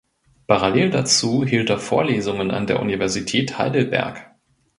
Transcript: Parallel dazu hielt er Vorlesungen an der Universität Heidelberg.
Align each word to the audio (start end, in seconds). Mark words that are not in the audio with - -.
Parallel 0.47 0.89
dazu 0.89 1.45
hielt 1.45 1.69
er 1.69 1.77
Vorlesungen 1.77 2.49
an 2.49 2.65
der 2.65 2.79
Universität 2.79 3.59
Heidelberg. 3.59 4.31